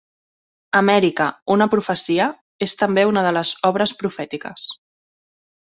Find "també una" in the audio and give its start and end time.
2.83-3.27